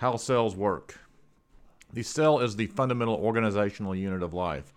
[0.00, 0.98] How cells work.
[1.90, 4.74] The cell is the fundamental organizational unit of life.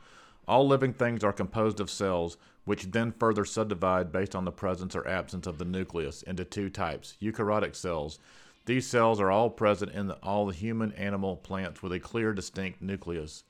[0.48, 4.96] All living things are composed of cells, which then further subdivide based on the presence
[4.96, 8.18] or absence of the nucleus into two types eukaryotic cells.
[8.66, 12.32] These cells are all present in the, all the human, animal, plants with a clear,
[12.32, 13.44] distinct nucleus.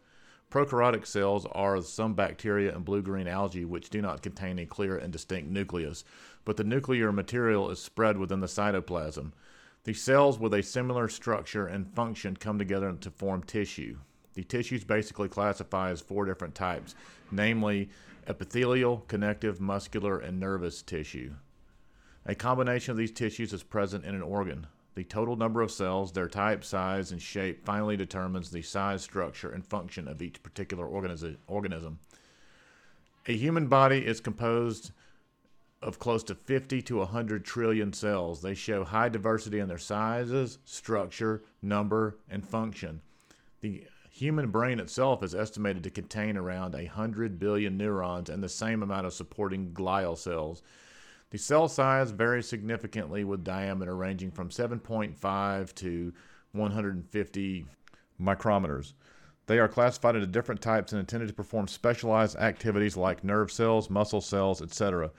[0.49, 4.97] Prokaryotic cells are some bacteria and blue green algae which do not contain a clear
[4.97, 6.03] and distinct nucleus,
[6.45, 9.33] but the nuclear material is spread within the cytoplasm.
[9.85, 13.97] The cells with a similar structure and function come together to form tissue.
[14.33, 16.95] The tissues basically classify as four different types,
[17.31, 17.89] namely
[18.27, 21.33] epithelial, connective, muscular, and nervous tissue.
[22.25, 24.67] A combination of these tissues is present in an organ.
[24.95, 29.49] The total number of cells, their type, size, and shape finally determines the size, structure,
[29.49, 31.99] and function of each particular organism.
[33.27, 34.91] A human body is composed
[35.81, 38.41] of close to 50 to 100 trillion cells.
[38.41, 43.01] They show high diversity in their sizes, structure, number, and function.
[43.61, 48.83] The human brain itself is estimated to contain around 100 billion neurons and the same
[48.83, 50.61] amount of supporting glial cells.
[51.29, 56.13] The cell size varies significantly with diameter ranging from 7.5 to
[56.51, 57.65] 150
[58.21, 58.93] micrometers.
[59.45, 63.89] They are classified into different types and intended to perform specialized activities like nerve cells,
[63.89, 65.11] muscle cells, etc.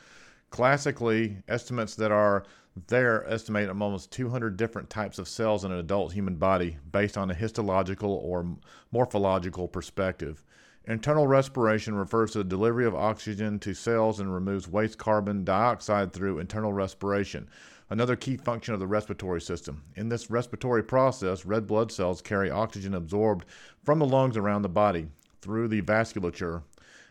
[0.51, 2.45] Classically, estimates that are
[2.89, 7.31] there estimate almost 200 different types of cells in an adult human body based on
[7.31, 8.47] a histological or
[8.91, 10.45] morphological perspective.
[10.87, 16.13] Internal respiration refers to the delivery of oxygen to cells and removes waste carbon dioxide
[16.13, 17.49] through internal respiration,
[17.91, 19.83] another key function of the respiratory system.
[19.95, 23.45] In this respiratory process, red blood cells carry oxygen absorbed
[23.85, 25.09] from the lungs around the body
[25.43, 26.63] through the vasculature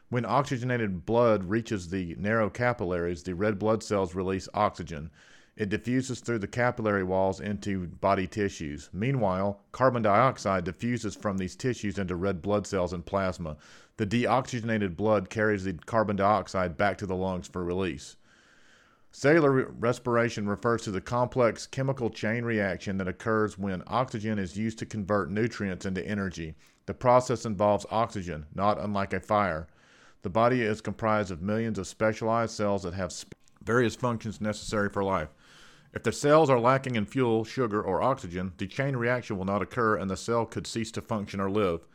[0.09, 5.11] when oxygenated blood reaches the narrow capillaries, the red blood cells release oxygen.
[5.55, 8.89] It diffuses through the capillary walls into body tissues.
[8.93, 13.57] Meanwhile, carbon dioxide diffuses from these tissues into red blood cells and plasma.
[13.97, 18.15] The deoxygenated blood carries the carbon dioxide back to the lungs for release.
[19.11, 24.80] Cellular respiration refers to the complex chemical chain reaction that occurs when oxygen is used
[24.80, 26.55] to convert nutrients into energy.
[26.86, 29.67] The process involves oxygen, not unlike a fire.
[30.21, 33.13] The body is comprised of millions of specialized cells that have
[33.63, 35.30] various functions necessary for life.
[35.93, 39.61] If the cells are lacking in fuel, sugar, or oxygen, the chain reaction will not
[39.61, 41.87] occur and the cell could cease to function or live.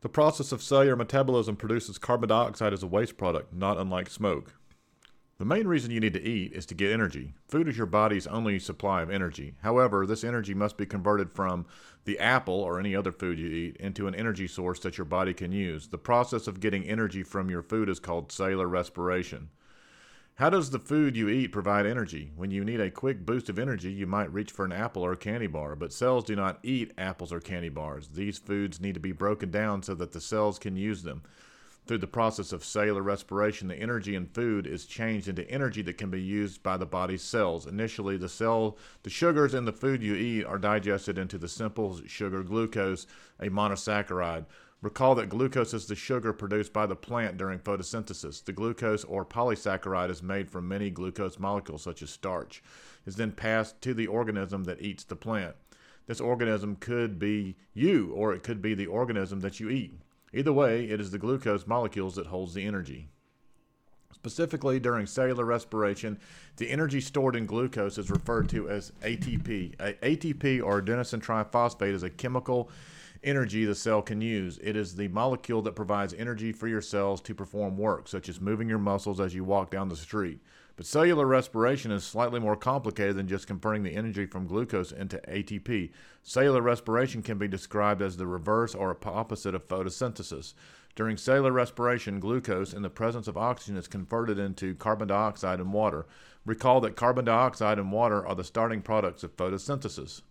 [0.00, 4.54] The process of cellular metabolism produces carbon dioxide as a waste product, not unlike smoke.
[5.38, 7.32] The main reason you need to eat is to get energy.
[7.46, 9.54] Food is your body's only supply of energy.
[9.62, 11.64] However, this energy must be converted from
[12.06, 15.32] the apple or any other food you eat into an energy source that your body
[15.32, 15.86] can use.
[15.86, 19.50] The process of getting energy from your food is called cellular respiration.
[20.34, 22.32] How does the food you eat provide energy?
[22.34, 25.12] When you need a quick boost of energy, you might reach for an apple or
[25.12, 28.08] a candy bar, but cells do not eat apples or candy bars.
[28.08, 31.22] These foods need to be broken down so that the cells can use them.
[31.88, 35.96] Through the process of cellular respiration, the energy in food is changed into energy that
[35.96, 37.66] can be used by the body's cells.
[37.66, 41.98] Initially, the cell, the sugars in the food you eat are digested into the simple
[42.06, 43.06] sugar glucose,
[43.40, 44.44] a monosaccharide.
[44.82, 48.44] Recall that glucose is the sugar produced by the plant during photosynthesis.
[48.44, 52.62] The glucose or polysaccharide is made from many glucose molecules, such as starch.
[53.06, 55.56] Is then passed to the organism that eats the plant.
[56.06, 59.98] This organism could be you, or it could be the organism that you eat.
[60.32, 63.08] Either way, it is the glucose molecules that holds the energy.
[64.12, 66.18] Specifically, during cellular respiration,
[66.56, 69.76] the energy stored in glucose is referred to as ATP.
[69.76, 72.68] ATP, or adenosine triphosphate, is a chemical
[73.22, 74.58] energy the cell can use.
[74.62, 78.40] It is the molecule that provides energy for your cells to perform work, such as
[78.40, 80.40] moving your muscles as you walk down the street.
[80.76, 85.18] But cellular respiration is slightly more complicated than just converting the energy from glucose into
[85.28, 85.90] ATP.
[86.22, 90.54] Cellular respiration can be described as the reverse or opposite of photosynthesis.
[90.94, 95.72] During cellular respiration, glucose in the presence of oxygen is converted into carbon dioxide and
[95.72, 96.06] water.
[96.46, 100.22] Recall that carbon dioxide and water are the starting products of photosynthesis.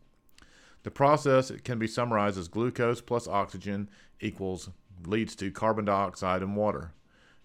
[0.87, 3.89] The process can be summarized as glucose plus oxygen
[4.21, 4.69] equals
[5.05, 6.93] leads to carbon dioxide and water.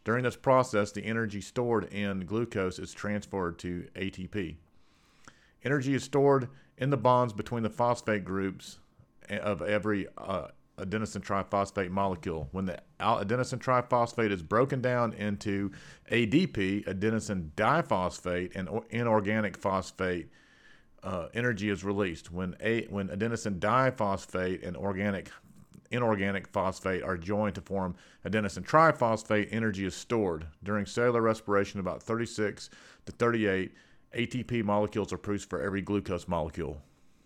[0.04, 4.58] During this process, the energy stored in glucose is transferred to ATP.
[5.64, 8.78] Energy is stored in the bonds between the phosphate groups
[9.28, 10.46] of every uh,
[10.78, 12.48] adenosine triphosphate molecule.
[12.52, 15.72] When the adenosine triphosphate is broken down into
[16.12, 20.28] ADP, adenosine diphosphate, and inorganic phosphate,
[21.02, 22.30] uh, energy is released.
[22.32, 25.30] When, a, when adenosine diphosphate and organic
[25.90, 27.94] inorganic phosphate are joined to form
[28.24, 30.46] adenosine triphosphate, energy is stored.
[30.62, 32.70] During cellular respiration, about 36
[33.06, 33.72] to 38
[34.16, 36.82] ATP molecules are produced for every glucose molecule.